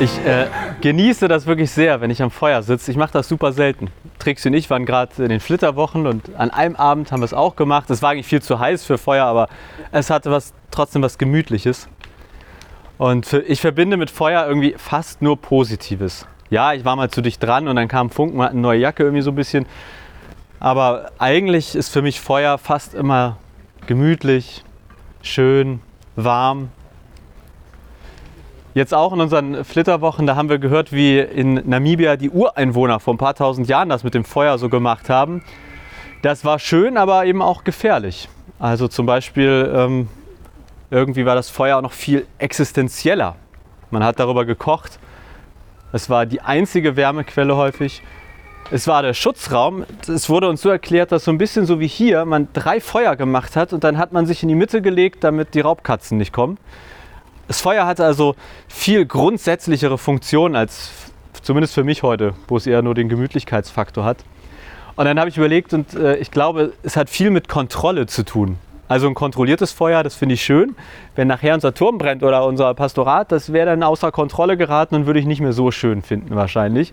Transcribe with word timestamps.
Ich 0.00 0.18
äh, 0.26 0.48
genieße 0.80 1.28
das 1.28 1.46
wirklich 1.46 1.70
sehr, 1.70 2.00
wenn 2.00 2.10
ich 2.10 2.20
am 2.20 2.32
Feuer 2.32 2.62
sitze. 2.62 2.90
Ich 2.90 2.96
mache 2.96 3.12
das 3.12 3.28
super 3.28 3.52
selten. 3.52 3.90
Trixie 4.18 4.48
und 4.48 4.54
ich 4.54 4.68
waren 4.68 4.86
gerade 4.86 5.22
in 5.22 5.28
den 5.28 5.38
Flitterwochen 5.38 6.08
und 6.08 6.34
an 6.36 6.50
einem 6.50 6.74
Abend 6.74 7.12
haben 7.12 7.20
wir 7.20 7.26
es 7.26 7.32
auch 7.32 7.54
gemacht. 7.54 7.88
Es 7.90 8.02
war 8.02 8.10
eigentlich 8.10 8.26
viel 8.26 8.42
zu 8.42 8.58
heiß 8.58 8.84
für 8.84 8.98
Feuer, 8.98 9.24
aber 9.24 9.48
es 9.92 10.10
hatte 10.10 10.32
was, 10.32 10.52
trotzdem 10.72 11.02
was 11.02 11.16
Gemütliches. 11.16 11.88
Und 12.98 13.24
für, 13.24 13.40
ich 13.42 13.60
verbinde 13.60 13.96
mit 13.96 14.10
Feuer 14.10 14.44
irgendwie 14.46 14.74
fast 14.76 15.22
nur 15.22 15.40
Positives. 15.40 16.26
Ja, 16.50 16.72
ich 16.72 16.84
war 16.84 16.96
mal 16.96 17.10
zu 17.10 17.20
dicht 17.20 17.40
dran 17.42 17.68
und 17.68 17.76
dann 17.76 17.86
kam 17.86 18.10
Funken, 18.10 18.36
man 18.36 18.46
hat 18.46 18.52
eine 18.52 18.60
neue 18.60 18.80
Jacke 18.80 19.04
irgendwie 19.04 19.22
so 19.22 19.30
ein 19.30 19.36
bisschen. 19.36 19.64
Aber 20.58 21.12
eigentlich 21.18 21.76
ist 21.76 21.90
für 21.90 22.02
mich 22.02 22.20
Feuer 22.20 22.58
fast 22.58 22.94
immer 22.94 23.36
gemütlich, 23.86 24.64
schön, 25.22 25.80
warm, 26.16 26.70
Jetzt 28.74 28.92
auch 28.92 29.12
in 29.12 29.20
unseren 29.20 29.64
Flitterwochen, 29.64 30.26
da 30.26 30.34
haben 30.34 30.48
wir 30.48 30.58
gehört, 30.58 30.92
wie 30.92 31.20
in 31.20 31.62
Namibia 31.64 32.16
die 32.16 32.28
Ureinwohner 32.28 32.98
vor 32.98 33.14
ein 33.14 33.18
paar 33.18 33.36
tausend 33.36 33.68
Jahren 33.68 33.88
das 33.88 34.02
mit 34.02 34.14
dem 34.14 34.24
Feuer 34.24 34.58
so 34.58 34.68
gemacht 34.68 35.08
haben. 35.08 35.44
Das 36.22 36.44
war 36.44 36.58
schön, 36.58 36.96
aber 36.96 37.24
eben 37.24 37.40
auch 37.40 37.62
gefährlich. 37.62 38.28
Also 38.58 38.88
zum 38.88 39.06
Beispiel, 39.06 39.72
ähm, 39.72 40.08
irgendwie 40.90 41.24
war 41.24 41.36
das 41.36 41.50
Feuer 41.50 41.76
auch 41.76 41.82
noch 41.82 41.92
viel 41.92 42.26
existenzieller. 42.38 43.36
Man 43.92 44.02
hat 44.02 44.18
darüber 44.18 44.44
gekocht. 44.44 44.98
Es 45.92 46.10
war 46.10 46.26
die 46.26 46.40
einzige 46.40 46.96
Wärmequelle 46.96 47.54
häufig. 47.54 48.02
Es 48.72 48.88
war 48.88 49.02
der 49.02 49.14
Schutzraum. 49.14 49.84
Es 50.08 50.28
wurde 50.28 50.48
uns 50.48 50.62
so 50.62 50.68
erklärt, 50.68 51.12
dass 51.12 51.24
so 51.24 51.30
ein 51.30 51.38
bisschen 51.38 51.64
so 51.64 51.78
wie 51.78 51.86
hier 51.86 52.24
man 52.24 52.48
drei 52.52 52.80
Feuer 52.80 53.14
gemacht 53.14 53.54
hat 53.54 53.72
und 53.72 53.84
dann 53.84 53.98
hat 53.98 54.10
man 54.10 54.26
sich 54.26 54.42
in 54.42 54.48
die 54.48 54.56
Mitte 54.56 54.82
gelegt, 54.82 55.22
damit 55.22 55.54
die 55.54 55.60
Raubkatzen 55.60 56.18
nicht 56.18 56.32
kommen. 56.32 56.58
Das 57.46 57.60
Feuer 57.60 57.86
hat 57.86 58.00
also 58.00 58.34
viel 58.68 59.04
grundsätzlichere 59.04 59.98
Funktionen 59.98 60.56
als 60.56 60.90
zumindest 61.42 61.74
für 61.74 61.84
mich 61.84 62.02
heute, 62.02 62.34
wo 62.48 62.56
es 62.56 62.66
eher 62.66 62.82
nur 62.82 62.94
den 62.94 63.08
Gemütlichkeitsfaktor 63.08 64.04
hat. 64.04 64.24
Und 64.96 65.04
dann 65.04 65.18
habe 65.18 65.28
ich 65.28 65.36
überlegt 65.36 65.74
und 65.74 65.94
äh, 65.94 66.16
ich 66.16 66.30
glaube, 66.30 66.72
es 66.82 66.96
hat 66.96 67.10
viel 67.10 67.30
mit 67.30 67.48
Kontrolle 67.48 68.06
zu 68.06 68.24
tun. 68.24 68.58
Also 68.86 69.08
ein 69.08 69.14
kontrolliertes 69.14 69.72
Feuer, 69.72 70.02
das 70.02 70.14
finde 70.14 70.34
ich 70.34 70.44
schön. 70.44 70.76
Wenn 71.16 71.28
nachher 71.28 71.54
unser 71.54 71.74
Turm 71.74 71.98
brennt 71.98 72.22
oder 72.22 72.44
unser 72.44 72.74
Pastorat, 72.74 73.32
das 73.32 73.52
wäre 73.52 73.66
dann 73.66 73.82
außer 73.82 74.12
Kontrolle 74.12 74.56
geraten 74.56 74.94
und 74.94 75.06
würde 75.06 75.18
ich 75.18 75.26
nicht 75.26 75.40
mehr 75.40 75.52
so 75.52 75.70
schön 75.70 76.02
finden 76.02 76.34
wahrscheinlich. 76.36 76.92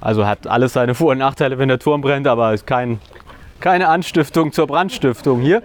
Also 0.00 0.26
hat 0.26 0.46
alles 0.46 0.72
seine 0.72 0.94
Vor- 0.94 1.12
und 1.12 1.18
Nachteile, 1.18 1.58
wenn 1.58 1.68
der 1.68 1.78
Turm 1.78 2.00
brennt, 2.00 2.26
aber 2.26 2.54
ist 2.54 2.66
kein, 2.66 2.98
keine 3.60 3.88
Anstiftung 3.88 4.52
zur 4.52 4.66
Brandstiftung 4.66 5.40
hier. 5.40 5.62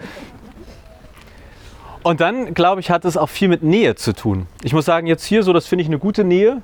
Und 2.07 2.21
dann, 2.21 2.53
glaube 2.53 2.79
ich, 2.79 2.89
hat 2.89 3.03
es 3.03 3.17
auch 3.17 3.27
viel 3.27 3.49
mit 3.49 3.63
Nähe 3.63 3.95
zu 3.95 4.13
tun. 4.13 4.47
Ich 4.63 4.71
muss 4.71 4.85
sagen, 4.85 5.07
jetzt 5.07 5.25
hier 5.25 5.43
so, 5.43 5.51
das 5.51 5.67
finde 5.67 5.81
ich 5.81 5.89
eine 5.89 5.99
gute 5.99 6.23
Nähe. 6.23 6.61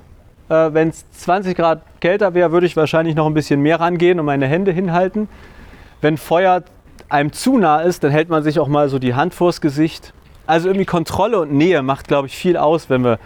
Äh, 0.48 0.72
Wenn 0.72 0.88
es 0.88 1.04
20 1.10 1.54
Grad 1.54 1.82
kälter 2.00 2.32
wäre, 2.32 2.50
würde 2.50 2.64
ich 2.66 2.78
wahrscheinlich 2.78 3.14
noch 3.14 3.26
ein 3.26 3.34
bisschen 3.34 3.60
mehr 3.60 3.78
rangehen 3.78 4.18
und 4.18 4.24
meine 4.24 4.46
Hände 4.46 4.72
hinhalten. 4.72 5.28
Wenn 6.00 6.16
Feuer 6.16 6.62
einem 7.10 7.30
zu 7.30 7.58
nah 7.58 7.82
ist, 7.82 8.04
dann 8.04 8.10
hält 8.10 8.30
man 8.30 8.42
sich 8.42 8.58
auch 8.58 8.68
mal 8.68 8.88
so 8.88 8.98
die 8.98 9.14
Hand 9.14 9.34
vors 9.34 9.60
Gesicht. 9.60 10.14
Also 10.46 10.68
irgendwie 10.68 10.86
Kontrolle 10.86 11.38
und 11.38 11.52
Nähe 11.52 11.82
macht, 11.82 12.08
glaube 12.08 12.26
ich, 12.26 12.34
viel 12.34 12.56
aus, 12.56 12.88
wenn, 12.88 13.04
wir, 13.04 13.18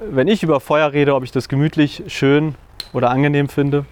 wenn 0.00 0.28
ich 0.28 0.42
über 0.42 0.60
Feuer 0.60 0.94
rede, 0.94 1.14
ob 1.14 1.24
ich 1.24 1.30
das 1.30 1.50
gemütlich, 1.50 2.04
schön 2.06 2.54
oder 2.94 3.10
angenehm 3.10 3.50
finde. 3.50 3.84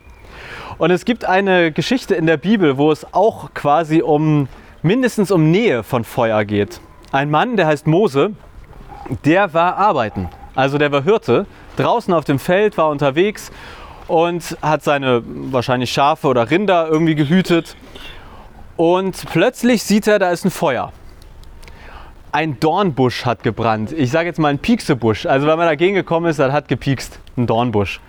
Und 0.78 0.90
es 0.90 1.04
gibt 1.04 1.26
eine 1.26 1.70
Geschichte 1.70 2.14
in 2.14 2.24
der 2.24 2.38
Bibel, 2.38 2.78
wo 2.78 2.90
es 2.90 3.12
auch 3.12 3.52
quasi 3.52 4.00
um 4.00 4.48
mindestens 4.80 5.30
um 5.30 5.50
Nähe 5.50 5.82
von 5.82 6.04
Feuer 6.04 6.46
geht 6.46 6.80
ein 7.12 7.30
Mann, 7.30 7.56
der 7.56 7.66
heißt 7.66 7.86
Mose, 7.86 8.32
der 9.24 9.54
war 9.54 9.76
arbeiten. 9.76 10.28
Also 10.54 10.78
der 10.78 10.92
war 10.92 11.02
Hirte, 11.02 11.46
draußen 11.76 12.12
auf 12.12 12.24
dem 12.24 12.38
Feld, 12.38 12.76
war 12.76 12.88
unterwegs 12.90 13.50
und 14.08 14.56
hat 14.62 14.82
seine 14.82 15.22
wahrscheinlich 15.24 15.92
Schafe 15.92 16.26
oder 16.26 16.50
Rinder 16.50 16.88
irgendwie 16.88 17.14
gehütet. 17.14 17.76
Und 18.76 19.24
plötzlich 19.30 19.82
sieht 19.82 20.06
er, 20.06 20.18
da 20.18 20.30
ist 20.30 20.44
ein 20.44 20.50
Feuer. 20.50 20.92
Ein 22.30 22.60
Dornbusch 22.60 23.24
hat 23.24 23.42
gebrannt. 23.42 23.92
Ich 23.92 24.10
sage 24.10 24.28
jetzt 24.28 24.38
mal 24.38 24.48
ein 24.48 24.58
Pieksebusch. 24.58 25.26
Also 25.26 25.46
wenn 25.46 25.56
man 25.56 25.66
dagegen 25.66 25.94
gekommen 25.94 26.26
ist, 26.26 26.38
dann 26.38 26.52
hat 26.52 26.68
gepiekst. 26.68 27.18
Ein 27.36 27.46
Dornbusch. 27.46 28.00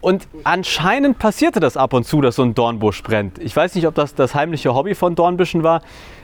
Und 0.00 0.26
anscheinend 0.42 1.18
passierte 1.20 1.60
das 1.60 1.76
ab 1.76 1.92
und 1.92 2.04
zu, 2.04 2.20
dass 2.20 2.34
so 2.34 2.42
ein 2.42 2.54
Dornbusch 2.54 3.02
brennt. 3.04 3.38
Ich 3.38 3.54
weiß 3.54 3.76
nicht, 3.76 3.86
ob 3.86 3.94
das 3.94 4.14
das 4.14 4.34
heimliche 4.34 4.74
Hobby 4.74 4.96
von 4.96 5.14
Dornbüschen 5.14 5.62
war, 5.62 5.82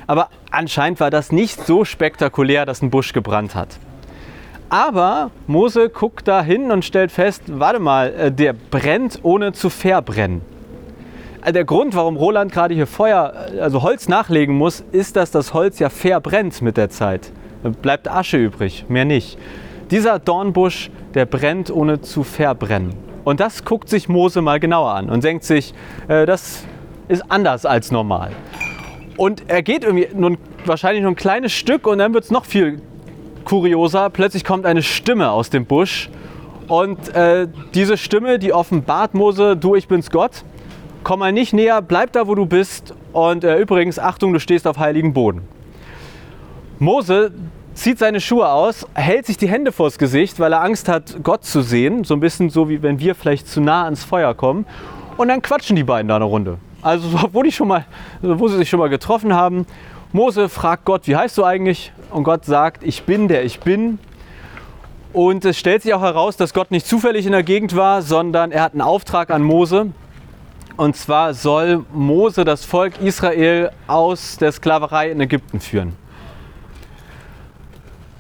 aber 0.09 0.31
anscheinend 0.51 0.99
war 0.99 1.11
das 1.11 1.31
nicht 1.31 1.65
so 1.65 1.85
spektakulär, 1.85 2.67
dass 2.67 2.83
ein 2.83 2.91
Busch 2.91 3.13
gebrannt 3.13 3.55
hat. 3.55 3.79
Aber 4.71 5.31
Mose 5.47 5.91
guckt 5.91 6.27
da 6.27 6.43
hin 6.43 6.71
und 6.71 6.85
stellt 6.85 7.13
fest, 7.13 7.43
warte 7.47 7.79
mal, 7.79 8.13
äh, 8.13 8.33
der 8.33 8.55
brennt 8.55 9.21
ohne 9.23 9.53
zu 9.53 9.71
verbrennen. 9.71 10.41
Äh, 11.45 11.53
der 11.53 11.65
Grund, 11.65 11.95
warum 11.95 12.17
Roland 12.17 12.53
gerade 12.53 12.75
hier 12.75 12.87
Feuer, 12.87 13.35
äh, 13.55 13.61
also 13.61 13.83
Holz 13.83 14.09
nachlegen 14.09 14.57
muss, 14.57 14.83
ist, 14.93 15.17
dass 15.17 15.31
das 15.31 15.55
Holz 15.55 15.79
ja 15.79 15.91
verbrennt 15.91 16.61
mit 16.63 16.77
der 16.77 16.89
Zeit. 16.91 17.31
Bleibt 17.83 18.09
Asche 18.09 18.39
übrig, 18.39 18.87
mehr 18.89 19.05
nicht. 19.05 19.39
Dieser 19.91 20.19
Dornbusch, 20.19 20.91
der 21.15 21.27
brennt 21.27 21.71
ohne 21.71 22.01
zu 22.01 22.23
verbrennen. 22.23 22.95
Und 23.25 23.41
das 23.41 23.65
guckt 23.65 23.91
sich 23.91 24.09
Mose 24.09 24.41
mal 24.41 24.59
genauer 24.59 24.93
an 24.95 25.11
und 25.11 25.25
denkt 25.25 25.45
sich, 25.45 25.75
das 26.07 26.65
ist 27.09 27.31
anders 27.31 27.67
als 27.67 27.91
normal. 27.91 28.31
Und 29.19 29.51
er 29.51 29.63
geht 29.63 29.85
irgendwie 29.85 30.09
nur, 30.15 30.39
wahrscheinlich 30.65 31.03
nur 31.03 31.13
ein 31.13 31.17
kleines 31.17 31.53
Stück 31.53 31.87
und 31.87 31.99
dann 31.99 32.15
wird 32.15 32.25
es 32.25 32.31
noch 32.31 32.47
viel 32.47 32.81
kurioser. 33.45 34.09
Plötzlich 34.11 34.45
kommt 34.45 34.65
eine 34.65 34.83
Stimme 34.83 35.31
aus 35.31 35.51
dem 35.51 35.67
Busch 35.67 36.09
und 36.69 37.15
äh, 37.15 37.49
diese 37.75 37.97
Stimme, 37.97 38.39
die 38.39 38.53
offenbart 38.53 39.15
Mose, 39.15 39.57
du, 39.57 39.75
ich 39.75 39.89
bin's 39.89 40.11
Gott. 40.11 40.45
Komm 41.03 41.21
mal 41.21 41.33
nicht 41.33 41.53
näher, 41.53 41.83
bleib 41.83 42.13
da, 42.13 42.29
wo 42.29 42.35
du 42.35 42.47
bist. 42.47 42.95
Und 43.13 43.43
äh, 43.43 43.59
übrigens, 43.59 43.99
Achtung, 43.99 44.33
du 44.33 44.39
stehst 44.39 44.67
auf 44.69 44.79
heiligen 44.79 45.15
Boden. 45.15 45.43
Mose 46.79 47.33
zieht 47.75 47.99
seine 47.99 48.21
Schuhe 48.21 48.49
aus, 48.49 48.87
hält 48.95 49.27
sich 49.27 49.37
die 49.37 49.49
Hände 49.49 49.73
vors 49.73 49.99
Gesicht, 49.99 50.39
weil 50.39 50.53
er 50.53 50.63
Angst 50.63 50.89
hat, 50.89 51.17
Gott 51.25 51.45
zu 51.45 51.63
sehen. 51.63 52.05
So 52.05 52.15
ein 52.15 52.21
bisschen 52.21 52.51
so, 52.51 52.69
wie 52.69 52.83
wenn 52.83 53.01
wir 53.01 53.17
vielleicht 53.17 53.49
zu 53.49 53.61
nah 53.61 53.85
ans 53.85 54.05
Feuer 54.05 54.35
kommen. 54.35 54.65
Und 55.17 55.29
dann 55.29 55.43
quatschen 55.43 55.75
die 55.75 55.85
beiden 55.85 56.09
da 56.09 56.17
eine 56.17 56.25
Runde. 56.25 56.59
Also, 56.89 57.09
wo, 57.33 57.43
die 57.43 57.53
schon 57.53 57.69
mal, 57.69 57.85
wo 58.23 58.49
sie 58.49 58.57
sich 58.57 58.69
schon 58.71 58.81
mal 58.81 58.89
getroffen 58.89 59.35
haben. 59.35 59.67
Mose 60.13 60.49
fragt 60.49 60.87
Gott, 60.87 61.07
wie 61.07 61.17
heißt 61.17 61.37
du 61.37 61.45
eigentlich? 61.45 61.93
Und 62.11 62.25
Gott 62.25 62.47
sagt, 62.47 62.83
ich 62.83 63.03
bin 63.03 63.29
der 63.29 63.45
ich 63.45 63.61
bin. 63.61 63.99
Und 65.13 65.45
es 65.45 65.59
stellt 65.59 65.83
sich 65.83 65.93
auch 65.93 66.01
heraus, 66.01 66.37
dass 66.37 66.55
Gott 66.55 66.71
nicht 66.71 66.87
zufällig 66.87 67.27
in 67.27 67.33
der 67.33 67.43
Gegend 67.43 67.77
war, 67.77 68.01
sondern 68.01 68.53
er 68.53 68.63
hat 68.63 68.73
einen 68.73 68.81
Auftrag 68.81 69.31
an 69.31 69.43
Mose. 69.43 69.93
Und 70.77 70.97
zwar 70.97 71.35
soll 71.35 71.85
Mose 71.93 72.45
das 72.45 72.65
Volk 72.65 73.01
Israel 73.01 73.71
aus 73.87 74.39
der 74.39 74.53
Sklaverei 74.53 75.11
in 75.11 75.21
Ägypten 75.21 75.61
führen 75.61 75.95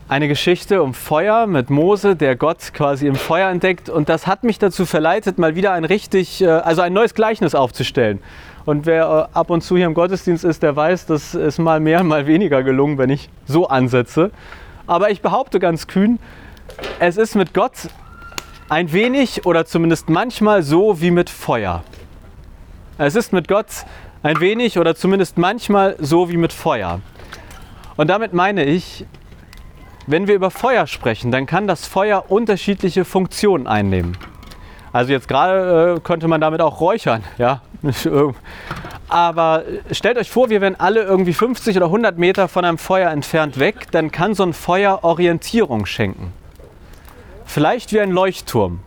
eine 0.08 0.26
Geschichte 0.26 0.82
um 0.82 0.94
Feuer 0.94 1.46
mit 1.46 1.68
Mose, 1.68 2.16
der 2.16 2.34
Gott 2.34 2.72
quasi 2.72 3.06
im 3.06 3.14
Feuer 3.14 3.50
entdeckt. 3.50 3.90
Und 3.90 4.08
das 4.08 4.26
hat 4.26 4.42
mich 4.42 4.58
dazu 4.58 4.86
verleitet, 4.86 5.38
mal 5.38 5.54
wieder 5.54 5.72
ein 5.72 5.84
richtig, 5.84 6.40
äh, 6.42 6.48
also 6.48 6.80
ein 6.80 6.94
neues 6.94 7.14
Gleichnis 7.14 7.54
aufzustellen. 7.54 8.20
Und 8.68 8.84
wer 8.84 9.30
äh, 9.32 9.34
ab 9.34 9.48
und 9.48 9.62
zu 9.62 9.78
hier 9.78 9.86
im 9.86 9.94
Gottesdienst 9.94 10.44
ist, 10.44 10.62
der 10.62 10.76
weiß, 10.76 11.06
das 11.06 11.34
ist 11.34 11.56
mal 11.56 11.80
mehr, 11.80 12.04
mal 12.04 12.26
weniger 12.26 12.62
gelungen, 12.62 12.98
wenn 12.98 13.08
ich 13.08 13.30
so 13.46 13.66
ansetze. 13.66 14.30
Aber 14.86 15.10
ich 15.10 15.22
behaupte 15.22 15.58
ganz 15.58 15.86
kühn, 15.86 16.18
es 16.98 17.16
ist 17.16 17.34
mit 17.34 17.54
Gott 17.54 17.72
ein 18.68 18.92
wenig 18.92 19.46
oder 19.46 19.64
zumindest 19.64 20.10
manchmal 20.10 20.62
so 20.62 21.00
wie 21.00 21.10
mit 21.10 21.30
Feuer. 21.30 21.82
Es 22.98 23.14
ist 23.14 23.32
mit 23.32 23.48
Gott 23.48 23.68
ein 24.22 24.38
wenig 24.38 24.78
oder 24.78 24.94
zumindest 24.94 25.38
manchmal 25.38 25.96
so 25.98 26.28
wie 26.28 26.36
mit 26.36 26.52
Feuer. 26.52 27.00
Und 27.96 28.10
damit 28.10 28.34
meine 28.34 28.66
ich, 28.66 29.06
wenn 30.06 30.26
wir 30.26 30.34
über 30.34 30.50
Feuer 30.50 30.86
sprechen, 30.86 31.30
dann 31.30 31.46
kann 31.46 31.66
das 31.66 31.86
Feuer 31.86 32.26
unterschiedliche 32.28 33.06
Funktionen 33.06 33.66
einnehmen. 33.66 34.18
Also 34.92 35.12
jetzt 35.12 35.28
gerade 35.28 35.96
äh, 35.96 36.00
könnte 36.00 36.28
man 36.28 36.40
damit 36.40 36.60
auch 36.60 36.80
räuchern, 36.80 37.22
ja. 37.36 37.62
Aber 39.08 39.64
stellt 39.90 40.18
euch 40.18 40.30
vor, 40.30 40.50
wir 40.50 40.60
wären 40.60 40.76
alle 40.78 41.02
irgendwie 41.02 41.32
50 41.32 41.76
oder 41.76 41.86
100 41.86 42.18
Meter 42.18 42.48
von 42.48 42.64
einem 42.64 42.78
Feuer 42.78 43.10
entfernt 43.10 43.58
weg, 43.58 43.86
dann 43.90 44.10
kann 44.10 44.34
so 44.34 44.42
ein 44.42 44.52
Feuer 44.52 45.00
Orientierung 45.02 45.86
schenken. 45.86 46.32
Vielleicht 47.46 47.92
wie 47.92 48.00
ein 48.00 48.10
Leuchtturm. 48.10 48.80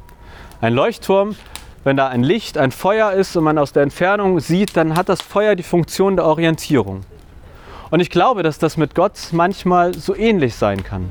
Ein 0.61 0.75
Leuchtturm, 0.75 1.35
wenn 1.83 1.97
da 1.97 2.09
ein 2.09 2.23
Licht, 2.23 2.59
ein 2.59 2.71
Feuer 2.71 3.13
ist 3.13 3.35
und 3.35 3.43
man 3.43 3.57
aus 3.57 3.73
der 3.73 3.81
Entfernung 3.81 4.39
sieht, 4.39 4.77
dann 4.77 4.95
hat 4.95 5.09
das 5.09 5.21
Feuer 5.21 5.55
die 5.55 5.63
Funktion 5.63 6.15
der 6.15 6.25
Orientierung. 6.25 7.01
Und 7.89 7.99
ich 7.99 8.11
glaube, 8.11 8.43
dass 8.43 8.59
das 8.59 8.77
mit 8.77 8.93
Gott 8.93 9.13
manchmal 9.31 9.95
so 9.95 10.15
ähnlich 10.15 10.55
sein 10.55 10.83
kann. 10.83 11.09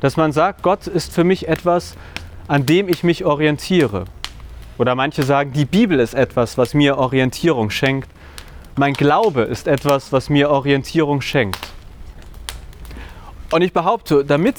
Dass 0.00 0.16
man 0.18 0.32
sagt, 0.32 0.62
Gott 0.62 0.86
ist 0.86 1.14
für 1.14 1.24
mich 1.24 1.48
etwas, 1.48 1.96
an 2.48 2.66
dem 2.66 2.88
ich 2.88 3.04
mich 3.04 3.24
orientiere. 3.24 4.06
Oder 4.78 4.94
manche 4.94 5.22
sagen, 5.22 5.52
die 5.52 5.66
Bibel 5.66 6.00
ist 6.00 6.14
etwas, 6.14 6.56
was 6.56 6.72
mir 6.74 6.98
Orientierung 6.98 7.70
schenkt. 7.70 8.08
Mein 8.76 8.94
Glaube 8.94 9.42
ist 9.42 9.68
etwas, 9.68 10.12
was 10.12 10.30
mir 10.30 10.50
Orientierung 10.50 11.20
schenkt. 11.20 11.58
Und 13.50 13.62
ich 13.62 13.72
behaupte, 13.72 14.24
damit 14.24 14.56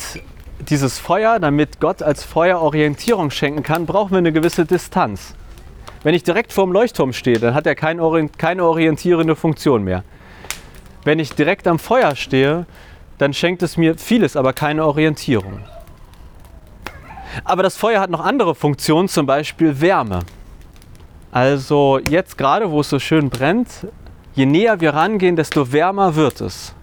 dieses 0.59 0.99
Feuer, 0.99 1.39
damit 1.39 1.79
Gott 1.79 2.03
als 2.03 2.23
Feuer 2.23 2.59
Orientierung 2.59 3.31
schenken 3.31 3.63
kann, 3.63 3.85
brauchen 3.85 4.11
wir 4.11 4.17
eine 4.17 4.33
gewisse 4.33 4.65
Distanz. 4.65 5.33
Wenn 6.03 6.13
ich 6.13 6.23
direkt 6.23 6.53
vorm 6.53 6.71
Leuchtturm 6.71 7.13
stehe, 7.13 7.39
dann 7.39 7.53
hat 7.53 7.65
er 7.65 7.75
keine 7.75 8.03
orientierende 8.03 9.35
Funktion 9.35 9.83
mehr. 9.83 10.03
Wenn 11.05 11.19
ich 11.19 11.31
direkt 11.33 11.67
am 11.67 11.79
Feuer 11.79 12.15
stehe, 12.15 12.65
dann 13.17 13.33
schenkt 13.33 13.63
es 13.63 13.77
mir 13.77 13.97
vieles, 13.97 14.35
aber 14.35 14.53
keine 14.53 14.85
Orientierung. 14.85 15.61
Aber 17.43 17.63
das 17.63 17.77
Feuer 17.77 18.01
hat 18.01 18.09
noch 18.09 18.23
andere 18.23 18.55
Funktionen, 18.55 19.07
zum 19.07 19.25
Beispiel 19.25 19.79
Wärme. 19.81 20.19
Also 21.31 21.99
jetzt 22.09 22.37
gerade, 22.37 22.71
wo 22.71 22.81
es 22.81 22.89
so 22.89 22.99
schön 22.99 23.29
brennt, 23.29 23.87
je 24.33 24.45
näher 24.45 24.81
wir 24.81 24.93
rangehen, 24.93 25.35
desto 25.35 25.71
wärmer 25.71 26.15
wird 26.15 26.41
es. 26.41 26.73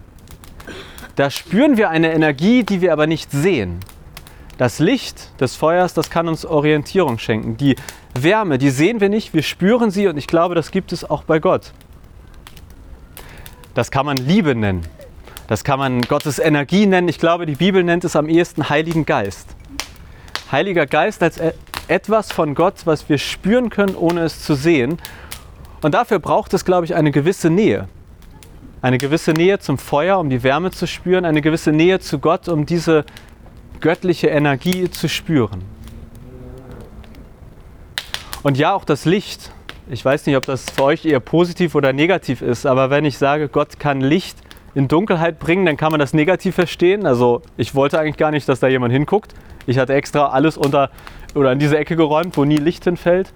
Da 1.16 1.30
spüren 1.30 1.76
wir 1.76 1.90
eine 1.90 2.12
Energie, 2.12 2.62
die 2.62 2.80
wir 2.80 2.92
aber 2.92 3.06
nicht 3.06 3.30
sehen. 3.30 3.80
Das 4.58 4.78
Licht 4.78 5.40
des 5.40 5.56
Feuers, 5.56 5.94
das 5.94 6.10
kann 6.10 6.28
uns 6.28 6.46
Orientierung 6.46 7.18
schenken. 7.18 7.56
Die 7.56 7.76
Wärme, 8.14 8.58
die 8.58 8.70
sehen 8.70 9.00
wir 9.00 9.08
nicht, 9.08 9.34
wir 9.34 9.42
spüren 9.42 9.90
sie 9.90 10.06
und 10.08 10.16
ich 10.16 10.26
glaube, 10.26 10.54
das 10.54 10.70
gibt 10.70 10.92
es 10.92 11.08
auch 11.08 11.24
bei 11.24 11.38
Gott. 11.38 11.72
Das 13.74 13.90
kann 13.90 14.06
man 14.06 14.16
Liebe 14.16 14.54
nennen. 14.54 14.82
Das 15.48 15.62
kann 15.62 15.78
man 15.78 16.00
Gottes 16.02 16.38
Energie 16.38 16.86
nennen. 16.86 17.08
Ich 17.08 17.18
glaube, 17.18 17.46
die 17.46 17.54
Bibel 17.54 17.84
nennt 17.84 18.04
es 18.04 18.16
am 18.16 18.28
ehesten 18.28 18.68
Heiligen 18.68 19.04
Geist. 19.04 19.54
Heiliger 20.50 20.86
Geist 20.86 21.22
als 21.22 21.38
e- 21.38 21.52
etwas 21.88 22.32
von 22.32 22.54
Gott, 22.54 22.82
was 22.84 23.08
wir 23.08 23.18
spüren 23.18 23.70
können, 23.70 23.94
ohne 23.94 24.22
es 24.22 24.42
zu 24.42 24.54
sehen. 24.54 24.98
Und 25.82 25.94
dafür 25.94 26.18
braucht 26.18 26.54
es, 26.54 26.64
glaube 26.64 26.84
ich, 26.84 26.94
eine 26.94 27.10
gewisse 27.10 27.50
Nähe. 27.50 27.88
Eine 28.82 28.98
gewisse 28.98 29.32
Nähe 29.32 29.58
zum 29.58 29.78
Feuer, 29.78 30.18
um 30.18 30.30
die 30.30 30.42
Wärme 30.42 30.70
zu 30.70 30.86
spüren, 30.86 31.24
eine 31.24 31.42
gewisse 31.42 31.72
Nähe 31.72 31.98
zu 32.00 32.18
Gott, 32.18 32.48
um 32.48 32.66
diese 32.66 33.04
göttliche 33.80 34.28
Energie 34.28 34.90
zu 34.90 35.08
spüren. 35.08 35.62
Und 38.42 38.56
ja, 38.56 38.74
auch 38.74 38.84
das 38.84 39.04
Licht. 39.04 39.50
Ich 39.88 40.04
weiß 40.04 40.26
nicht, 40.26 40.36
ob 40.36 40.46
das 40.46 40.66
für 40.70 40.84
euch 40.84 41.04
eher 41.04 41.20
positiv 41.20 41.74
oder 41.74 41.92
negativ 41.92 42.42
ist, 42.42 42.66
aber 42.66 42.90
wenn 42.90 43.04
ich 43.04 43.18
sage, 43.18 43.48
Gott 43.48 43.78
kann 43.78 44.00
Licht 44.00 44.38
in 44.76 44.88
Dunkelheit 44.88 45.38
bringen, 45.38 45.64
dann 45.64 45.78
kann 45.78 45.90
man 45.90 45.98
das 45.98 46.12
negativ 46.12 46.54
verstehen. 46.54 47.06
Also 47.06 47.40
ich 47.56 47.74
wollte 47.74 47.98
eigentlich 47.98 48.18
gar 48.18 48.30
nicht, 48.30 48.46
dass 48.46 48.60
da 48.60 48.68
jemand 48.68 48.92
hinguckt. 48.92 49.32
Ich 49.66 49.78
hatte 49.78 49.94
extra 49.94 50.26
alles 50.26 50.58
unter 50.58 50.90
oder 51.34 51.50
in 51.50 51.58
diese 51.58 51.78
Ecke 51.78 51.96
geräumt, 51.96 52.36
wo 52.36 52.44
nie 52.44 52.58
Licht 52.58 52.84
hinfällt. 52.84 53.32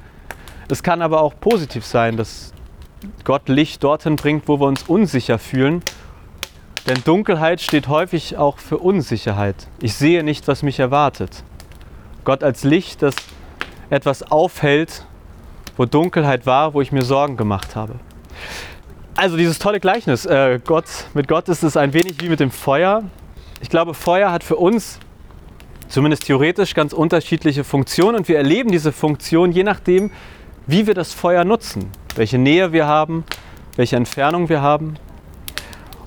Es 0.68 0.82
kann 0.82 1.00
aber 1.00 1.22
auch 1.22 1.32
positiv 1.40 1.86
sein, 1.86 2.18
dass 2.18 2.52
Gott 3.24 3.48
Licht 3.48 3.82
dorthin 3.82 4.16
bringt, 4.16 4.48
wo 4.48 4.60
wir 4.60 4.66
uns 4.66 4.82
unsicher 4.82 5.38
fühlen. 5.38 5.82
Denn 6.86 7.02
Dunkelheit 7.04 7.62
steht 7.62 7.88
häufig 7.88 8.36
auch 8.36 8.58
für 8.58 8.76
Unsicherheit. 8.76 9.66
Ich 9.80 9.94
sehe 9.94 10.22
nicht, 10.22 10.46
was 10.46 10.62
mich 10.62 10.78
erwartet. 10.78 11.42
Gott 12.24 12.44
als 12.44 12.64
Licht, 12.64 13.00
das 13.00 13.14
etwas 13.88 14.30
aufhält, 14.30 15.06
wo 15.78 15.86
Dunkelheit 15.86 16.44
war, 16.44 16.74
wo 16.74 16.82
ich 16.82 16.92
mir 16.92 17.02
Sorgen 17.02 17.38
gemacht 17.38 17.76
habe. 17.76 17.94
Also 19.20 19.36
dieses 19.36 19.58
tolle 19.58 19.80
Gleichnis, 19.80 20.24
äh, 20.24 20.60
Gott, 20.64 20.86
mit 21.12 21.28
Gott 21.28 21.50
ist 21.50 21.62
es 21.62 21.76
ein 21.76 21.92
wenig 21.92 22.22
wie 22.22 22.30
mit 22.30 22.40
dem 22.40 22.50
Feuer. 22.50 23.02
Ich 23.60 23.68
glaube, 23.68 23.92
Feuer 23.92 24.32
hat 24.32 24.42
für 24.42 24.56
uns 24.56 24.98
zumindest 25.88 26.24
theoretisch 26.24 26.72
ganz 26.72 26.94
unterschiedliche 26.94 27.62
Funktionen 27.62 28.16
und 28.16 28.28
wir 28.28 28.38
erleben 28.38 28.70
diese 28.70 28.92
Funktion 28.92 29.52
je 29.52 29.62
nachdem, 29.62 30.10
wie 30.66 30.86
wir 30.86 30.94
das 30.94 31.12
Feuer 31.12 31.44
nutzen, 31.44 31.90
welche 32.16 32.38
Nähe 32.38 32.72
wir 32.72 32.86
haben, 32.86 33.24
welche 33.76 33.96
Entfernung 33.96 34.48
wir 34.48 34.62
haben. 34.62 34.94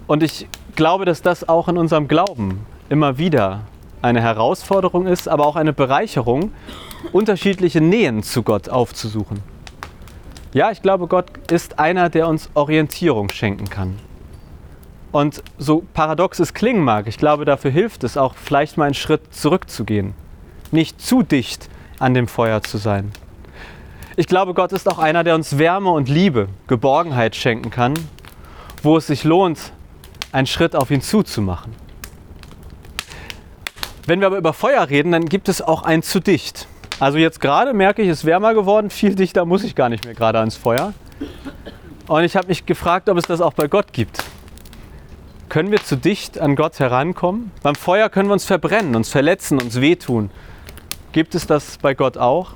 Und 0.08 0.24
ich 0.24 0.48
glaube, 0.76 1.06
dass 1.06 1.22
das 1.22 1.48
auch 1.48 1.68
in 1.68 1.78
unserem 1.78 2.08
Glauben 2.08 2.66
immer 2.90 3.20
wieder 3.20 3.62
eine 4.02 4.22
Herausforderung 4.22 5.06
ist, 5.06 5.30
aber 5.30 5.46
auch 5.46 5.56
eine 5.56 5.72
Bereicherung, 5.72 6.52
unterschiedliche 7.12 7.80
Nähen 7.80 8.24
zu 8.24 8.42
Gott 8.42 8.70
aufzusuchen. 8.70 9.53
Ja, 10.54 10.70
ich 10.70 10.84
glaube, 10.84 11.08
Gott 11.08 11.52
ist 11.52 11.80
einer, 11.80 12.10
der 12.10 12.28
uns 12.28 12.52
Orientierung 12.54 13.30
schenken 13.32 13.70
kann. 13.70 13.98
Und 15.12 15.42
so 15.58 15.84
paradox 15.94 16.40
es 16.40 16.54
klingen 16.54 16.84
mag, 16.84 17.08
ich 17.08 17.18
glaube, 17.18 17.44
dafür 17.44 17.72
hilft 17.72 18.04
es 18.04 18.18
auch, 18.18 18.36
vielleicht 18.36 18.78
mal 18.78 18.86
einen 18.86 18.94
Schritt 18.94 19.34
zurückzugehen. 19.34 20.14
Nicht 20.72 21.02
zu 21.02 21.24
dicht 21.24 21.70
an 21.98 22.14
dem 22.14 22.28
Feuer 22.28 22.62
zu 22.62 22.78
sein. 22.78 23.12
Ich 24.16 24.28
glaube, 24.28 24.54
Gott 24.54 24.74
ist 24.74 24.88
auch 24.88 25.00
einer, 25.00 25.24
der 25.24 25.34
uns 25.34 25.58
Wärme 25.58 25.90
und 25.90 26.08
Liebe, 26.08 26.50
Geborgenheit 26.68 27.36
schenken 27.36 27.72
kann, 27.72 27.96
wo 28.84 28.98
es 28.98 29.08
sich 29.08 29.24
lohnt, 29.24 29.72
einen 30.32 30.46
Schritt 30.46 30.76
auf 30.76 30.92
ihn 30.92 31.02
zuzumachen. 31.02 31.74
Wenn 34.06 34.20
wir 34.20 34.28
aber 34.28 34.38
über 34.38 34.54
Feuer 34.54 34.88
reden, 34.88 35.14
dann 35.14 35.26
gibt 35.26 35.50
es 35.50 35.64
auch 35.64 35.82
ein 35.82 36.04
zu 36.04 36.20
dicht. 36.20 36.68
Also 37.00 37.18
jetzt 37.18 37.42
gerade 37.42 37.74
merke 37.74 38.02
ich, 38.02 38.10
es 38.10 38.20
ist 38.20 38.26
wärmer 38.26 38.54
geworden, 38.54 38.90
viel 38.90 39.16
dichter 39.16 39.46
muss 39.46 39.64
ich 39.64 39.76
gar 39.76 39.90
nicht 39.90 40.06
mehr 40.06 40.14
gerade 40.14 40.40
ans 40.40 40.56
Feuer. 40.56 40.94
Und 42.08 42.24
ich 42.24 42.36
habe 42.36 42.48
mich 42.48 42.66
gefragt, 42.66 43.10
ob 43.10 43.18
es 43.18 43.26
das 43.26 43.42
auch 43.42 43.54
bei 43.54 43.68
Gott 43.68 43.94
gibt. 43.94 44.24
Können 45.50 45.72
wir 45.72 45.84
zu 45.84 45.96
dicht 45.96 46.40
an 46.40 46.56
Gott 46.56 46.80
herankommen? 46.80 47.52
Beim 47.62 47.76
Feuer 47.76 48.10
können 48.10 48.30
wir 48.30 48.34
uns 48.34 48.46
verbrennen, 48.46 48.96
uns 48.96 49.10
verletzen, 49.10 49.62
uns 49.62 49.80
wehtun. 49.80 50.32
Gibt 51.12 51.36
es 51.36 51.46
das 51.46 51.78
bei 51.78 51.94
Gott 51.94 52.18
auch? 52.18 52.54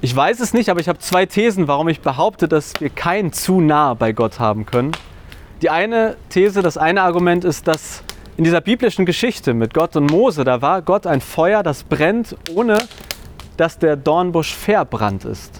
Ich 0.00 0.14
weiß 0.14 0.40
es 0.40 0.52
nicht, 0.52 0.68
aber 0.68 0.80
ich 0.80 0.88
habe 0.88 0.98
zwei 0.98 1.26
Thesen, 1.26 1.68
warum 1.68 1.88
ich 1.88 2.00
behaupte, 2.00 2.48
dass 2.48 2.72
wir 2.80 2.90
kein 2.90 3.32
zu 3.32 3.60
nah 3.60 3.94
bei 3.94 4.12
Gott 4.12 4.38
haben 4.38 4.66
können. 4.66 4.92
Die 5.62 5.70
eine 5.70 6.16
These, 6.28 6.62
das 6.62 6.76
eine 6.76 7.02
Argument 7.02 7.44
ist, 7.44 7.66
dass 7.66 8.02
in 8.36 8.44
dieser 8.44 8.60
biblischen 8.60 9.06
Geschichte 9.06 9.54
mit 9.54 9.72
Gott 9.72 9.96
und 9.96 10.10
Mose, 10.10 10.44
da 10.44 10.60
war 10.60 10.82
Gott 10.82 11.06
ein 11.06 11.20
Feuer, 11.20 11.62
das 11.62 11.82
brennt, 11.82 12.36
ohne 12.54 12.78
dass 13.56 13.78
der 13.78 13.96
Dornbusch 13.96 14.54
verbrannt 14.54 15.24
ist. 15.24 15.52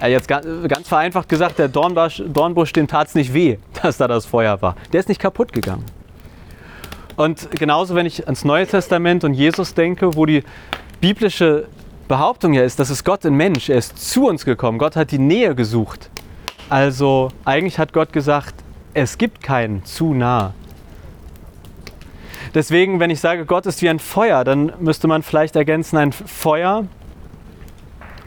Äh, 0.00 0.12
jetzt 0.12 0.28
ganz 0.28 0.88
vereinfacht 0.88 1.28
gesagt, 1.28 1.58
der 1.58 1.68
Dornbusch, 1.68 2.22
Dornbusch 2.26 2.72
dem 2.72 2.86
tat 2.86 3.08
es 3.08 3.14
nicht 3.14 3.32
weh, 3.32 3.58
dass 3.82 3.96
da 3.96 4.06
das 4.06 4.26
Feuer 4.26 4.60
war. 4.60 4.76
Der 4.92 5.00
ist 5.00 5.08
nicht 5.08 5.20
kaputt 5.20 5.52
gegangen. 5.52 5.84
Und 7.16 7.50
genauso, 7.52 7.94
wenn 7.94 8.06
ich 8.06 8.26
ans 8.26 8.44
Neue 8.44 8.66
Testament 8.66 9.24
und 9.24 9.34
Jesus 9.34 9.74
denke, 9.74 10.14
wo 10.14 10.24
die 10.24 10.44
biblische 11.00 11.66
Behauptung 12.06 12.52
ja 12.52 12.62
ist, 12.62 12.78
dass 12.78 12.90
es 12.90 13.02
Gott 13.02 13.24
in 13.24 13.34
Mensch, 13.34 13.68
er 13.68 13.78
ist 13.78 13.98
zu 13.98 14.28
uns 14.28 14.44
gekommen, 14.44 14.78
Gott 14.78 14.94
hat 14.94 15.10
die 15.10 15.18
Nähe 15.18 15.54
gesucht. 15.54 16.10
Also 16.68 17.28
eigentlich 17.44 17.78
hat 17.78 17.92
Gott 17.92 18.12
gesagt, 18.12 18.54
es 18.94 19.18
gibt 19.18 19.42
keinen 19.42 19.84
zu 19.84 20.14
nah. 20.14 20.52
Deswegen, 22.54 23.00
wenn 23.00 23.10
ich 23.10 23.20
sage, 23.20 23.44
Gott 23.44 23.66
ist 23.66 23.82
wie 23.82 23.88
ein 23.88 23.98
Feuer, 23.98 24.44
dann 24.44 24.72
müsste 24.80 25.08
man 25.08 25.22
vielleicht 25.22 25.56
ergänzen, 25.56 25.96
ein 25.96 26.12
Feuer, 26.12 26.86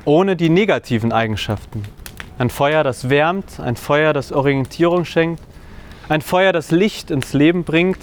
ohne 0.06 0.36
die 0.36 0.50
negativen 0.50 1.12
Eigenschaften. 1.12 1.84
Ein 2.38 2.50
Feuer, 2.50 2.84
das 2.84 3.10
wärmt, 3.10 3.60
ein 3.60 3.76
Feuer, 3.76 4.14
das 4.14 4.32
Orientierung 4.32 5.06
schenkt, 5.06 5.44
ein 6.10 6.22
Feuer, 6.22 6.52
das 6.54 6.72
Licht 6.72 7.12
ins 7.12 7.34
Leben 7.34 7.64
bringt, 7.64 8.00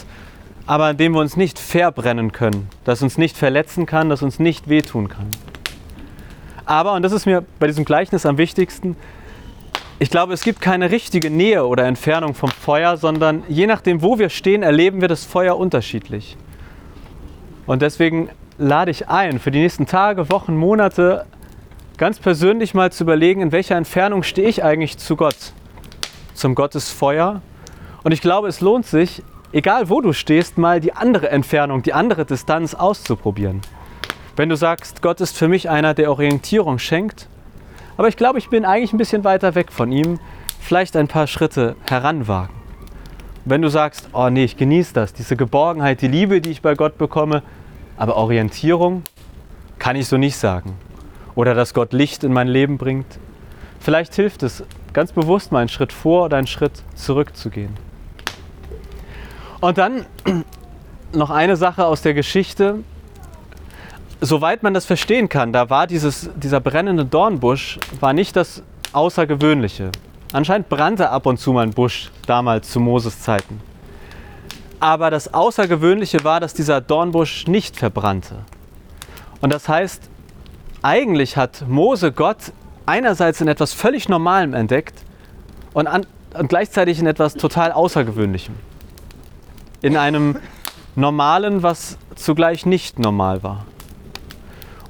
aber 0.66 0.84
an 0.84 0.96
dem 0.96 1.12
wir 1.12 1.20
uns 1.20 1.36
nicht 1.36 1.58
verbrennen 1.58 2.32
können, 2.32 2.68
das 2.84 3.02
uns 3.02 3.18
nicht 3.18 3.36
verletzen 3.36 3.86
kann, 3.86 4.08
das 4.08 4.22
uns 4.22 4.38
nicht 4.38 4.68
wehtun 4.68 5.08
kann. 5.08 5.28
Aber, 6.66 6.92
und 6.92 7.02
das 7.02 7.12
ist 7.12 7.24
mir 7.24 7.44
bei 7.58 7.66
diesem 7.66 7.84
Gleichnis 7.84 8.26
am 8.26 8.36
wichtigsten, 8.38 8.96
ich 10.00 10.10
glaube, 10.10 10.32
es 10.32 10.42
gibt 10.42 10.60
keine 10.60 10.90
richtige 10.90 11.28
Nähe 11.28 11.66
oder 11.66 11.84
Entfernung 11.84 12.34
vom 12.34 12.50
Feuer, 12.50 12.96
sondern 12.96 13.42
je 13.48 13.66
nachdem, 13.66 14.00
wo 14.00 14.18
wir 14.18 14.28
stehen, 14.28 14.62
erleben 14.62 15.00
wir 15.00 15.08
das 15.08 15.24
Feuer 15.24 15.58
unterschiedlich. 15.58 16.36
Und 17.66 17.82
deswegen 17.82 18.30
lade 18.58 18.92
ich 18.92 19.08
ein, 19.08 19.40
für 19.40 19.50
die 19.50 19.58
nächsten 19.58 19.86
Tage, 19.86 20.30
Wochen, 20.30 20.56
Monate 20.56 21.26
ganz 21.96 22.20
persönlich 22.20 22.74
mal 22.74 22.92
zu 22.92 23.02
überlegen, 23.02 23.40
in 23.40 23.50
welcher 23.50 23.76
Entfernung 23.76 24.22
stehe 24.22 24.48
ich 24.48 24.62
eigentlich 24.62 24.98
zu 24.98 25.16
Gott, 25.16 25.52
zum 26.32 26.54
Gottesfeuer. 26.54 27.42
Und 28.04 28.12
ich 28.12 28.20
glaube, 28.20 28.46
es 28.46 28.60
lohnt 28.60 28.86
sich, 28.86 29.22
egal 29.52 29.88
wo 29.88 30.00
du 30.00 30.12
stehst, 30.12 30.58
mal 30.58 30.78
die 30.78 30.92
andere 30.92 31.28
Entfernung, 31.30 31.82
die 31.82 31.92
andere 31.92 32.24
Distanz 32.24 32.74
auszuprobieren. 32.74 33.62
Wenn 34.36 34.48
du 34.48 34.56
sagst, 34.56 35.02
Gott 35.02 35.20
ist 35.20 35.36
für 35.36 35.48
mich 35.48 35.68
einer, 35.68 35.94
der 35.94 36.12
Orientierung 36.12 36.78
schenkt, 36.78 37.28
aber 37.98 38.08
ich 38.08 38.16
glaube, 38.16 38.38
ich 38.38 38.48
bin 38.48 38.64
eigentlich 38.64 38.94
ein 38.94 38.98
bisschen 38.98 39.24
weiter 39.24 39.54
weg 39.54 39.70
von 39.72 39.92
ihm, 39.92 40.18
vielleicht 40.60 40.96
ein 40.96 41.08
paar 41.08 41.26
Schritte 41.26 41.76
heranwagen. 41.86 42.54
Wenn 43.44 43.60
du 43.60 43.68
sagst, 43.68 44.08
oh 44.12 44.30
nee, 44.30 44.44
ich 44.44 44.56
genieße 44.56 44.94
das, 44.94 45.12
diese 45.12 45.36
Geborgenheit, 45.36 46.00
die 46.00 46.08
Liebe, 46.08 46.40
die 46.40 46.50
ich 46.50 46.62
bei 46.62 46.74
Gott 46.74 46.96
bekomme, 46.96 47.42
aber 47.96 48.16
Orientierung 48.16 49.02
kann 49.78 49.96
ich 49.96 50.06
so 50.06 50.16
nicht 50.16 50.36
sagen 50.36 50.78
oder 51.34 51.54
dass 51.54 51.74
Gott 51.74 51.92
Licht 51.92 52.24
in 52.24 52.32
mein 52.32 52.48
Leben 52.48 52.78
bringt. 52.78 53.18
Vielleicht 53.80 54.14
hilft 54.14 54.42
es, 54.42 54.64
ganz 54.92 55.12
bewusst 55.12 55.50
mal 55.50 55.60
einen 55.60 55.68
Schritt 55.68 55.92
vor 55.92 56.24
oder 56.26 56.36
einen 56.36 56.46
Schritt 56.46 56.82
zurück 56.94 57.36
zu 57.36 57.50
gehen. 57.50 57.74
Und 59.60 59.76
dann 59.76 60.06
noch 61.12 61.30
eine 61.30 61.56
Sache 61.56 61.84
aus 61.84 62.02
der 62.02 62.14
Geschichte. 62.14 62.84
Soweit 64.20 64.64
man 64.64 64.74
das 64.74 64.84
verstehen 64.84 65.28
kann, 65.28 65.52
da 65.52 65.70
war 65.70 65.86
dieses, 65.86 66.28
dieser 66.34 66.60
brennende 66.60 67.04
Dornbusch 67.04 67.78
war 68.00 68.12
nicht 68.12 68.34
das 68.34 68.62
Außergewöhnliche. 68.92 69.92
Anscheinend 70.32 70.68
brannte 70.68 71.10
ab 71.10 71.26
und 71.26 71.38
zu 71.38 71.52
mal 71.52 71.62
ein 71.62 71.70
Busch 71.70 72.10
damals 72.26 72.70
zu 72.70 72.80
Moses 72.80 73.20
Zeiten. 73.20 73.60
Aber 74.80 75.10
das 75.10 75.32
Außergewöhnliche 75.32 76.24
war, 76.24 76.40
dass 76.40 76.52
dieser 76.52 76.80
Dornbusch 76.80 77.46
nicht 77.46 77.76
verbrannte. 77.76 78.40
Und 79.40 79.52
das 79.52 79.68
heißt, 79.68 80.10
eigentlich 80.82 81.36
hat 81.36 81.64
Mose 81.68 82.10
Gott 82.10 82.52
einerseits 82.86 83.40
in 83.40 83.46
etwas 83.46 83.72
völlig 83.72 84.08
Normalem 84.08 84.52
entdeckt 84.52 84.98
und, 85.74 85.86
an, 85.86 86.06
und 86.36 86.48
gleichzeitig 86.48 86.98
in 86.98 87.06
etwas 87.06 87.34
total 87.34 87.70
Außergewöhnlichem. 87.70 88.54
In 89.80 89.96
einem 89.96 90.36
Normalen, 90.96 91.62
was 91.62 91.98
zugleich 92.16 92.66
nicht 92.66 92.98
normal 92.98 93.44
war. 93.44 93.64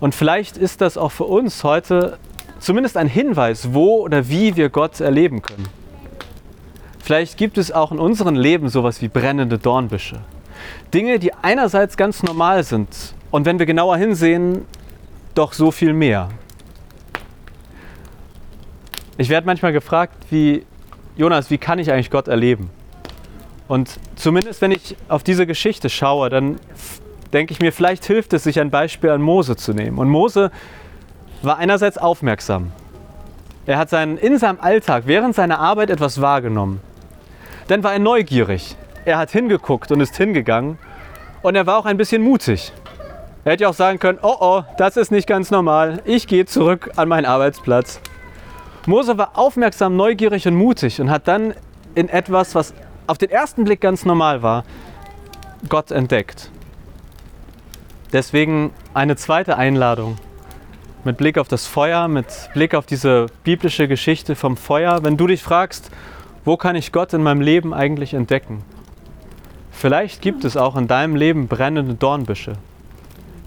Und 0.00 0.14
vielleicht 0.14 0.56
ist 0.56 0.80
das 0.80 0.96
auch 0.96 1.10
für 1.10 1.24
uns 1.24 1.64
heute 1.64 2.18
zumindest 2.60 2.96
ein 2.96 3.08
Hinweis, 3.08 3.72
wo 3.72 3.98
oder 4.02 4.28
wie 4.28 4.56
wir 4.56 4.68
Gott 4.68 5.00
erleben 5.00 5.42
können. 5.42 5.68
Vielleicht 7.00 7.36
gibt 7.36 7.58
es 7.58 7.72
auch 7.72 7.90
in 7.90 7.98
unserem 7.98 8.34
Leben 8.34 8.68
sowas 8.68 9.00
wie 9.00 9.08
brennende 9.08 9.58
Dornbüsche. 9.58 10.20
Dinge, 10.92 11.18
die 11.18 11.32
einerseits 11.32 11.96
ganz 11.96 12.22
normal 12.22 12.64
sind 12.64 13.14
und 13.30 13.44
wenn 13.44 13.58
wir 13.58 13.66
genauer 13.66 13.96
hinsehen, 13.96 14.64
doch 15.34 15.52
so 15.52 15.70
viel 15.70 15.92
mehr. 15.92 16.28
Ich 19.16 19.28
werde 19.28 19.46
manchmal 19.46 19.72
gefragt, 19.72 20.14
wie 20.30 20.64
Jonas, 21.16 21.50
wie 21.50 21.58
kann 21.58 21.78
ich 21.78 21.90
eigentlich 21.90 22.10
Gott 22.10 22.28
erleben? 22.28 22.70
Und 23.66 23.98
zumindest 24.16 24.60
wenn 24.62 24.70
ich 24.72 24.96
auf 25.08 25.22
diese 25.22 25.46
Geschichte 25.46 25.90
schaue, 25.90 26.30
dann 26.30 26.56
denke 27.32 27.52
ich 27.52 27.60
mir, 27.60 27.72
vielleicht 27.72 28.04
hilft 28.04 28.32
es, 28.32 28.44
sich 28.44 28.60
ein 28.60 28.70
Beispiel 28.70 29.10
an 29.10 29.22
Mose 29.22 29.56
zu 29.56 29.72
nehmen. 29.72 29.98
Und 29.98 30.08
Mose 30.08 30.50
war 31.42 31.58
einerseits 31.58 31.98
aufmerksam. 31.98 32.72
Er 33.66 33.78
hat 33.78 33.90
seinen, 33.90 34.16
in 34.16 34.38
seinem 34.38 34.60
Alltag, 34.60 35.04
während 35.06 35.34
seiner 35.34 35.58
Arbeit 35.58 35.90
etwas 35.90 36.20
wahrgenommen. 36.20 36.80
Dann 37.68 37.82
war 37.82 37.92
er 37.92 37.98
neugierig. 37.98 38.76
Er 39.04 39.18
hat 39.18 39.30
hingeguckt 39.30 39.92
und 39.92 40.00
ist 40.00 40.16
hingegangen. 40.16 40.78
Und 41.42 41.54
er 41.54 41.66
war 41.66 41.78
auch 41.78 41.86
ein 41.86 41.96
bisschen 41.96 42.22
mutig. 42.22 42.72
Er 43.44 43.52
hätte 43.52 43.68
auch 43.68 43.74
sagen 43.74 43.98
können, 43.98 44.18
oh 44.22 44.36
oh, 44.40 44.62
das 44.78 44.96
ist 44.96 45.10
nicht 45.10 45.26
ganz 45.26 45.50
normal. 45.50 46.02
Ich 46.04 46.26
gehe 46.26 46.46
zurück 46.46 46.90
an 46.96 47.08
meinen 47.08 47.24
Arbeitsplatz. 47.26 48.00
Mose 48.86 49.18
war 49.18 49.38
aufmerksam, 49.38 49.96
neugierig 49.96 50.48
und 50.48 50.54
mutig 50.54 51.00
und 51.00 51.10
hat 51.10 51.28
dann 51.28 51.54
in 51.94 52.08
etwas, 52.08 52.54
was 52.54 52.72
auf 53.06 53.18
den 53.18 53.30
ersten 53.30 53.64
Blick 53.64 53.80
ganz 53.80 54.04
normal 54.04 54.42
war, 54.42 54.64
Gott 55.68 55.90
entdeckt. 55.90 56.50
Deswegen 58.12 58.72
eine 58.94 59.16
zweite 59.16 59.56
Einladung 59.56 60.16
mit 61.04 61.16
Blick 61.16 61.38
auf 61.38 61.48
das 61.48 61.66
Feuer, 61.66 62.08
mit 62.08 62.26
Blick 62.54 62.74
auf 62.74 62.86
diese 62.86 63.26
biblische 63.44 63.88
Geschichte 63.88 64.34
vom 64.34 64.56
Feuer. 64.56 65.02
Wenn 65.02 65.16
du 65.16 65.26
dich 65.26 65.42
fragst, 65.42 65.90
wo 66.44 66.56
kann 66.56 66.76
ich 66.76 66.92
Gott 66.92 67.12
in 67.12 67.22
meinem 67.22 67.40
Leben 67.40 67.74
eigentlich 67.74 68.14
entdecken? 68.14 68.64
Vielleicht 69.70 70.22
gibt 70.22 70.44
es 70.44 70.56
auch 70.56 70.76
in 70.76 70.88
deinem 70.88 71.16
Leben 71.16 71.46
brennende 71.46 71.94
Dornbüsche. 71.94 72.54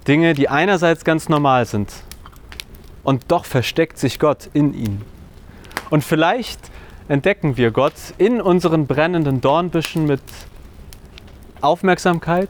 Dinge, 0.08 0.34
die 0.34 0.48
einerseits 0.50 1.04
ganz 1.04 1.28
normal 1.28 1.66
sind 1.66 1.92
und 3.04 3.32
doch 3.32 3.46
versteckt 3.46 3.98
sich 3.98 4.20
Gott 4.20 4.50
in 4.54 4.74
ihnen. 4.74 5.02
Und 5.90 6.04
vielleicht 6.04 6.60
entdecken 7.08 7.58
wir 7.58 7.72
Gott 7.72 7.94
in 8.18 8.42
unseren 8.42 8.88
brennenden 8.88 9.42
Dornbüschen 9.42 10.06
mit 10.06 10.22
Aufmerksamkeit, 11.60 12.50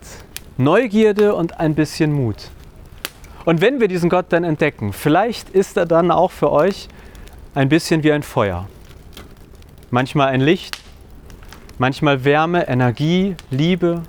Neugierde 0.63 1.36
und 1.36 1.60
ein 1.60 1.75
bisschen 1.75 2.12
Mut. 2.12 2.50
Und 3.46 3.62
wenn 3.62 3.80
wir 3.80 3.88
diesen 3.88 4.10
Gott 4.10 4.27
dann 4.30 4.44
entdecken, 4.44 4.94
vielleicht 4.94 5.50
ist 5.50 5.77
er 5.77 5.86
dann 5.86 6.12
auch 6.12 6.32
für 6.32 6.51
euch 6.51 6.88
ein 7.56 7.70
bisschen 7.70 8.03
wie 8.03 8.12
ein 8.12 8.24
Feuer. 8.24 8.68
Manchmal 9.89 10.30
ein 10.30 10.41
Licht, 10.41 10.77
manchmal 11.77 12.24
Wärme, 12.24 12.68
Energie, 12.68 13.36
Liebe 13.50 14.03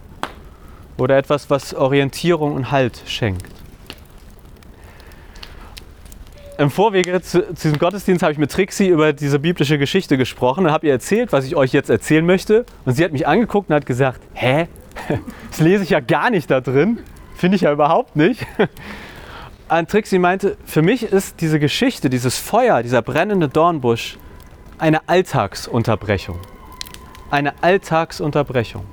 oder 0.99 1.16
etwas, 1.16 1.50
was 1.50 1.75
Orientierung 1.75 2.52
und 2.54 2.71
Halt 2.71 3.02
schenkt. 3.06 3.47
Im 6.59 6.71
Vorwege 6.71 7.21
zu, 7.23 7.49
zu 7.54 7.68
diesem 7.68 7.78
Gottesdienst 7.78 8.23
habe 8.23 8.32
ich 8.32 8.38
mit 8.38 8.52
Trixie 8.52 8.88
über 8.88 9.12
diese 9.12 9.38
biblische 9.38 9.78
Geschichte 9.78 10.18
gesprochen 10.18 10.66
und 10.66 10.73
habe 10.73 10.87
ihr 10.87 10.92
erzählt, 10.92 11.32
was 11.32 11.47
ich 11.47 11.56
euch 11.56 11.73
jetzt 11.73 11.88
erzählen 11.90 12.25
möchte. 12.25 12.66
Und 12.85 12.92
sie 12.92 13.04
hat 13.04 13.11
mich 13.11 13.26
angeguckt 13.26 13.71
und 13.71 13.75
hat 13.75 13.87
gesagt, 13.87 14.21
hä? 14.35 14.68
Das 15.50 15.61
lese 15.61 15.85
ich 15.85 15.90
ja 15.90 16.00
gar 16.00 16.30
nicht 16.30 16.50
da 16.50 16.61
drin. 16.61 16.99
Finde 17.35 17.56
ich 17.56 17.62
ja 17.62 17.73
überhaupt 17.73 18.16
nicht. 18.16 18.47
Und 19.68 19.90
Trixie 19.90 20.18
meinte, 20.18 20.56
für 20.64 20.82
mich 20.82 21.02
ist 21.02 21.40
diese 21.40 21.59
Geschichte, 21.59 22.11
dieses 22.11 22.38
Feuer, 22.38 22.82
dieser 22.82 23.02
brennende 23.02 23.49
Dornbusch 23.49 24.18
eine 24.78 25.09
Alltagsunterbrechung. 25.09 26.38
Eine 27.30 27.54
Alltagsunterbrechung. 27.62 28.85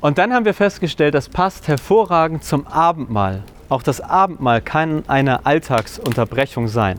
Und 0.00 0.18
dann 0.18 0.34
haben 0.34 0.44
wir 0.44 0.54
festgestellt, 0.54 1.14
das 1.14 1.28
passt 1.28 1.68
hervorragend 1.68 2.44
zum 2.44 2.66
Abendmahl. 2.66 3.44
Auch 3.68 3.82
das 3.82 4.00
Abendmahl 4.00 4.60
kann 4.60 5.04
eine 5.08 5.46
Alltagsunterbrechung 5.46 6.68
sein. 6.68 6.98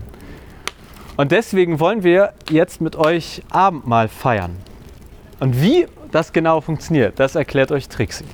Und 1.17 1.31
deswegen 1.31 1.79
wollen 1.79 2.03
wir 2.03 2.33
jetzt 2.49 2.81
mit 2.81 2.95
euch 2.95 3.43
Abendmahl 3.51 4.07
feiern. 4.07 4.57
Und 5.39 5.61
wie 5.61 5.85
das 6.13 6.31
genau 6.31 6.61
funktioniert, 6.61 7.19
das 7.19 7.35
erklärt 7.35 7.71
euch 7.71 7.89
Trixie. 7.89 8.25